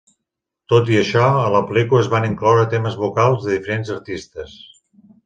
Tot 0.71 0.87
i 0.93 0.95
això, 1.01 1.25
a 1.41 1.51
la 1.55 1.61
pel·lícula 1.71 2.01
es 2.05 2.09
van 2.13 2.25
incloure 2.29 2.63
temes 2.71 2.97
vocals 3.03 3.45
de 3.45 3.51
diferents 3.53 3.93
artistes. 3.97 4.57